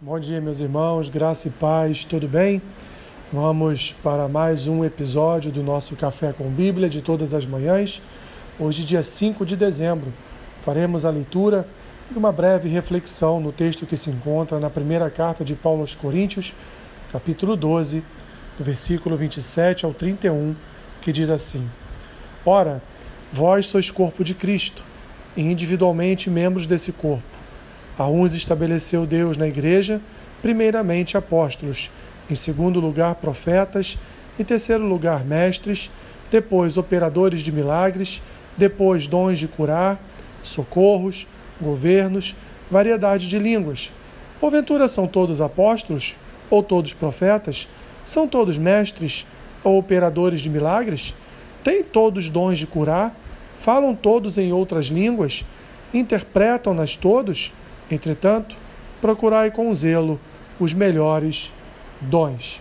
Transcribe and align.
Bom 0.00 0.16
dia, 0.20 0.40
meus 0.40 0.60
irmãos, 0.60 1.08
graça 1.08 1.48
e 1.48 1.50
paz, 1.50 2.04
tudo 2.04 2.28
bem? 2.28 2.62
Vamos 3.32 3.96
para 4.00 4.28
mais 4.28 4.68
um 4.68 4.84
episódio 4.84 5.50
do 5.50 5.60
nosso 5.60 5.96
Café 5.96 6.32
com 6.32 6.48
Bíblia 6.48 6.88
de 6.88 7.02
todas 7.02 7.34
as 7.34 7.44
manhãs. 7.44 8.00
Hoje, 8.60 8.84
dia 8.84 9.02
5 9.02 9.44
de 9.44 9.56
dezembro, 9.56 10.12
faremos 10.58 11.04
a 11.04 11.10
leitura 11.10 11.66
e 12.14 12.16
uma 12.16 12.30
breve 12.30 12.68
reflexão 12.68 13.40
no 13.40 13.50
texto 13.50 13.86
que 13.86 13.96
se 13.96 14.08
encontra 14.08 14.60
na 14.60 14.70
primeira 14.70 15.10
carta 15.10 15.44
de 15.44 15.56
Paulo 15.56 15.80
aos 15.80 15.96
Coríntios, 15.96 16.54
capítulo 17.10 17.56
12, 17.56 18.04
do 18.56 18.62
versículo 18.62 19.16
27 19.16 19.84
ao 19.84 19.92
31, 19.92 20.54
que 21.02 21.10
diz 21.10 21.28
assim: 21.28 21.68
Ora, 22.46 22.80
vós 23.32 23.66
sois 23.66 23.90
corpo 23.90 24.22
de 24.22 24.32
Cristo, 24.32 24.80
e 25.36 25.42
individualmente 25.42 26.30
membros 26.30 26.66
desse 26.66 26.92
corpo 26.92 27.37
a 27.98 28.06
uns 28.06 28.32
estabeleceu 28.32 29.04
Deus 29.04 29.36
na 29.36 29.48
igreja, 29.48 30.00
primeiramente 30.40 31.16
apóstolos, 31.16 31.90
em 32.30 32.34
segundo 32.36 32.78
lugar 32.78 33.16
profetas, 33.16 33.98
em 34.38 34.44
terceiro 34.44 34.84
lugar 34.86 35.24
mestres, 35.24 35.90
depois 36.30 36.78
operadores 36.78 37.42
de 37.42 37.50
milagres, 37.50 38.22
depois 38.56 39.08
dons 39.08 39.38
de 39.38 39.48
curar, 39.48 40.00
socorros, 40.42 41.26
governos, 41.60 42.36
variedade 42.70 43.28
de 43.28 43.38
línguas. 43.38 43.90
Porventura 44.40 44.86
são 44.86 45.08
todos 45.08 45.40
apóstolos 45.40 46.14
ou 46.48 46.62
todos 46.62 46.94
profetas? 46.94 47.68
São 48.04 48.28
todos 48.28 48.58
mestres 48.58 49.26
ou 49.64 49.76
operadores 49.76 50.40
de 50.40 50.48
milagres? 50.48 51.14
Têm 51.64 51.82
todos 51.82 52.28
dons 52.28 52.58
de 52.58 52.66
curar? 52.66 53.14
Falam 53.58 53.94
todos 53.94 54.38
em 54.38 54.52
outras 54.52 54.86
línguas? 54.86 55.44
Interpretam-nas 55.92 56.94
todos? 56.94 57.52
Entretanto, 57.90 58.56
procurai 59.00 59.50
com 59.50 59.72
zelo 59.74 60.20
os 60.60 60.74
melhores 60.74 61.52
dons. 62.00 62.60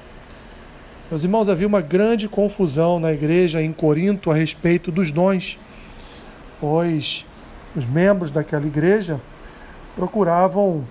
Meus 1.10 1.24
irmãos, 1.24 1.50
havia 1.50 1.68
uma 1.68 1.82
grande 1.82 2.28
confusão 2.28 3.00
na 3.00 3.12
igreja 3.12 3.62
em 3.62 3.72
Corinto 3.72 4.30
a 4.30 4.36
respeito 4.36 4.92
dos 4.92 5.12
dons, 5.12 5.60
pois 6.60 7.26
os 7.76 7.88
membros 7.88 8.32
daquela 8.32 8.66
igreja 8.66 9.20
procuravam, 9.96 10.86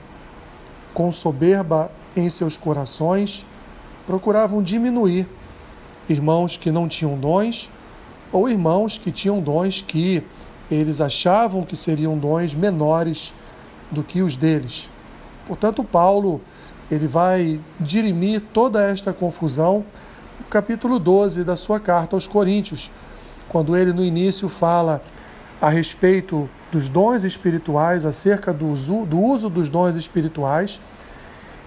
com 0.92 1.12
soberba 1.12 1.91
em 2.16 2.28
seus 2.30 2.56
corações, 2.56 3.44
procuravam 4.06 4.62
diminuir 4.62 5.27
irmãos 6.08 6.56
que 6.56 6.70
não 6.70 6.88
tinham 6.88 7.19
dons 7.19 7.70
ou 8.32 8.48
irmãos 8.48 8.98
que 8.98 9.10
tinham 9.10 9.41
dons 9.41 9.82
que 9.82 10.22
eles 10.70 11.00
achavam 11.00 11.64
que 11.64 11.77
seriam 11.77 12.16
dons 12.19 12.55
menores 12.55 13.32
do 13.90 14.02
que 14.02 14.22
os 14.22 14.36
deles. 14.36 14.90
Portanto, 15.46 15.84
Paulo 15.84 16.40
ele 16.90 17.06
vai 17.06 17.60
dirimir 17.80 18.40
toda 18.52 18.84
esta 18.84 19.12
confusão 19.12 19.84
no 20.38 20.46
capítulo 20.46 20.98
12 20.98 21.42
da 21.44 21.56
sua 21.56 21.80
carta 21.80 22.14
aos 22.14 22.26
Coríntios, 22.26 22.90
quando 23.48 23.76
ele 23.76 23.92
no 23.92 24.04
início 24.04 24.48
fala 24.48 25.02
a 25.60 25.68
respeito 25.68 26.48
dos 26.70 26.88
dons 26.88 27.24
espirituais, 27.24 28.04
acerca 28.04 28.52
do 28.52 28.68
uso, 28.68 29.04
do 29.04 29.18
uso 29.18 29.48
dos 29.48 29.68
dons 29.68 29.96
espirituais, 29.96 30.80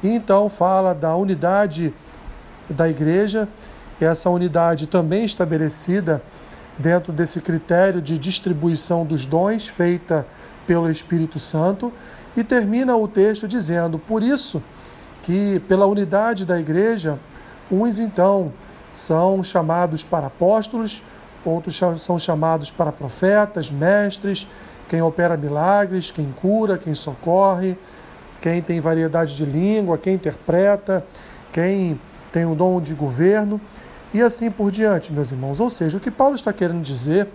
e 0.04 0.10
então 0.10 0.48
fala 0.48 0.94
da 0.94 1.16
unidade 1.16 1.94
da 2.70 2.88
igreja, 2.88 3.48
essa 4.00 4.30
unidade 4.30 4.88
também 4.88 5.26
estabelecida 5.26 6.22
dentro 6.78 7.12
desse 7.12 7.42
critério 7.42 8.02
de 8.02 8.18
distribuição 8.18 9.06
dos 9.06 9.26
dons 9.26 9.68
feita 9.68 10.26
pelo 10.70 10.88
Espírito 10.88 11.40
Santo 11.40 11.92
e 12.38 12.44
termina 12.44 12.96
o 12.96 13.08
texto 13.08 13.48
dizendo: 13.48 13.98
Por 13.98 14.22
isso 14.22 14.62
que, 15.24 15.60
pela 15.68 15.88
unidade 15.88 16.46
da 16.46 16.60
igreja, 16.60 17.18
uns 17.72 17.98
então 17.98 18.54
são 18.94 19.42
chamados 19.42 20.04
para 20.04 20.28
apóstolos, 20.28 21.02
outros 21.44 21.82
são 21.98 22.20
chamados 22.20 22.70
para 22.70 22.92
profetas, 22.92 23.72
mestres, 23.72 24.48
quem 24.88 25.02
opera 25.02 25.36
milagres, 25.36 26.12
quem 26.12 26.32
cura, 26.40 26.78
quem 26.78 26.94
socorre, 26.94 27.76
quem 28.40 28.62
tem 28.62 28.80
variedade 28.80 29.36
de 29.36 29.46
língua, 29.46 29.98
quem 29.98 30.14
interpreta, 30.14 31.04
quem 31.52 32.00
tem 32.32 32.46
o 32.46 32.54
dom 32.54 32.80
de 32.80 32.94
governo 32.94 33.60
e 34.14 34.22
assim 34.22 34.52
por 34.52 34.70
diante, 34.70 35.12
meus 35.12 35.32
irmãos. 35.32 35.60
Ou 35.60 35.70
seja, 35.72 35.98
o 35.98 36.00
que 36.00 36.12
Paulo 36.12 36.36
está 36.36 36.54
querendo 36.54 36.84
dizer 36.84 37.28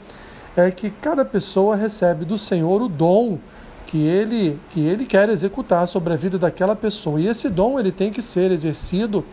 é 0.56 0.70
que 0.70 0.90
cada 0.90 1.24
pessoa 1.24 1.76
recebe 1.76 2.24
do 2.24 2.38
Senhor 2.38 2.80
o 2.80 2.88
dom 2.88 3.38
que 3.86 4.06
ele 4.06 4.58
que 4.70 4.80
ele 4.80 5.04
quer 5.04 5.28
executar 5.28 5.86
sobre 5.86 6.12
a 6.12 6.16
vida 6.16 6.38
daquela 6.38 6.74
pessoa. 6.74 7.20
E 7.20 7.26
esse 7.26 7.48
dom 7.48 7.78
ele 7.78 7.92
tem 7.92 8.10
que 8.10 8.22
ser 8.22 8.50
exercido 8.50 9.24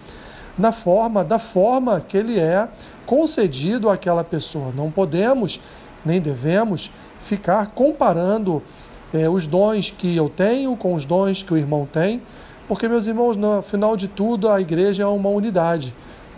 na 0.57 0.71
forma 0.71 1.23
da 1.23 1.39
forma 1.39 2.01
que 2.01 2.17
ele 2.17 2.39
é 2.39 2.67
concedido 3.05 3.89
àquela 3.89 4.23
pessoa. 4.23 4.71
Não 4.75 4.91
podemos 4.91 5.59
nem 6.03 6.19
devemos 6.19 6.91
ficar 7.19 7.67
comparando 7.67 8.61
é, 9.13 9.29
os 9.29 9.45
dons 9.45 9.93
que 9.95 10.15
eu 10.15 10.29
tenho 10.29 10.75
com 10.75 10.93
os 10.93 11.05
dons 11.05 11.43
que 11.43 11.53
o 11.53 11.57
irmão 11.57 11.87
tem, 11.91 12.21
porque 12.67 12.87
meus 12.87 13.05
irmãos, 13.07 13.35
no 13.35 13.61
final 13.61 13.95
de 13.97 14.07
tudo, 14.07 14.49
a 14.49 14.61
igreja 14.61 15.03
é 15.03 15.05
uma 15.05 15.29
unidade. 15.29 15.93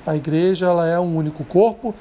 A 0.06 0.16
igreja 0.16 0.66
ela 0.66 0.88
é 0.88 1.00
um 1.00 1.16
único 1.16 1.44
corpo. 1.46 1.94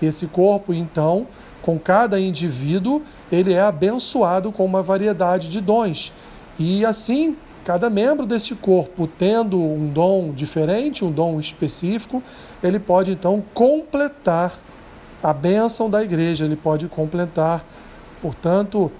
Esse 0.00 0.26
corpo, 0.26 0.72
então, 0.72 1.26
com 1.62 1.78
cada 1.78 2.20
indivíduo, 2.20 3.02
ele 3.30 3.52
é 3.52 3.60
abençoado 3.60 4.52
com 4.52 4.64
uma 4.64 4.82
variedade 4.82 5.48
de 5.48 5.60
dons. 5.60 6.12
E 6.58 6.84
assim, 6.84 7.36
cada 7.64 7.90
membro 7.90 8.24
desse 8.24 8.54
corpo, 8.54 9.06
tendo 9.06 9.60
um 9.62 9.88
dom 9.88 10.32
diferente, 10.32 11.04
um 11.04 11.10
dom 11.10 11.38
específico, 11.38 12.22
ele 12.62 12.78
pode 12.78 13.12
então 13.12 13.42
completar 13.52 14.54
a 15.22 15.32
bênção 15.32 15.90
da 15.90 16.02
igreja, 16.02 16.44
ele 16.44 16.56
pode 16.56 16.86
completar, 16.88 17.64
portanto, 18.22 18.90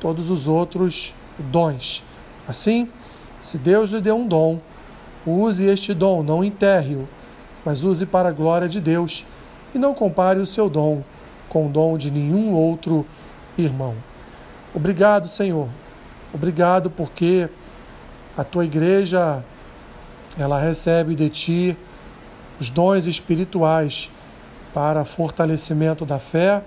todos 0.00 0.30
os 0.30 0.46
outros 0.46 1.14
dons. 1.38 2.02
Assim, 2.46 2.88
se 3.40 3.58
Deus 3.58 3.90
lhe 3.90 4.00
deu 4.00 4.16
um 4.16 4.26
dom, 4.26 4.60
use 5.26 5.64
este 5.64 5.92
dom, 5.92 6.22
não 6.22 6.44
enterre-o, 6.44 7.08
mas 7.64 7.82
use 7.82 8.06
para 8.06 8.28
a 8.28 8.32
glória 8.32 8.68
de 8.68 8.80
Deus 8.80 9.26
e 9.74 9.78
não 9.78 9.94
compare 9.94 10.38
o 10.38 10.46
seu 10.46 10.68
dom 10.68 11.02
com 11.48 11.66
o 11.66 11.68
dom 11.68 11.98
de 11.98 12.10
nenhum 12.10 12.52
outro 12.52 13.06
irmão. 13.56 13.94
Obrigado, 14.74 15.28
Senhor. 15.28 15.68
Obrigado 16.32 16.90
porque 16.90 17.48
a 18.36 18.42
tua 18.42 18.64
igreja 18.64 19.44
ela 20.38 20.60
recebe 20.60 21.14
de 21.14 21.28
ti 21.28 21.76
os 22.58 22.70
dons 22.70 23.06
espirituais 23.06 24.10
para 24.72 25.04
fortalecimento 25.04 26.04
da 26.04 26.18
fé 26.18 26.62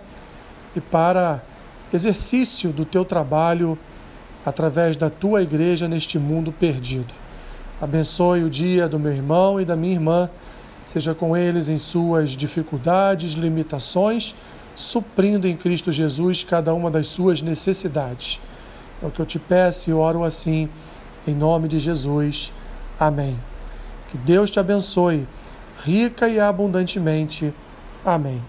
e 0.75 0.79
para 0.79 1.41
exercício 1.93 2.71
do 2.71 2.85
teu 2.85 3.03
trabalho 3.03 3.77
através 4.45 4.95
da 4.95 5.09
tua 5.09 5.41
igreja 5.41 5.87
neste 5.87 6.17
mundo 6.17 6.53
perdido. 6.53 7.13
Abençoe 7.81 8.43
o 8.43 8.49
dia 8.49 8.87
do 8.87 8.97
meu 8.97 9.11
irmão 9.11 9.59
e 9.59 9.65
da 9.65 9.75
minha 9.75 9.93
irmã, 9.93 10.29
seja 10.87 11.13
com 11.13 11.35
eles 11.35 11.67
em 11.67 11.77
suas 11.77 12.31
dificuldades, 12.31 13.33
limitações 13.33 14.33
suprindo 14.73 15.47
em 15.47 15.57
Cristo 15.57 15.91
Jesus 15.91 16.43
cada 16.43 16.73
uma 16.73 16.89
das 16.89 17.07
suas 17.07 17.41
necessidades. 17.41 18.39
É 19.03 19.05
o 19.05 19.11
que 19.11 19.19
eu 19.19 19.25
te 19.25 19.37
peço 19.37 19.89
e 19.89 19.93
oro 19.93 20.23
assim, 20.23 20.69
em 21.27 21.35
nome 21.35 21.67
de 21.67 21.77
Jesus. 21.77 22.53
Amém. 22.97 23.37
Que 24.07 24.17
Deus 24.17 24.49
te 24.49 24.59
abençoe, 24.59 25.27
rica 25.83 26.29
e 26.29 26.39
abundantemente. 26.39 27.53
Amém. 28.05 28.41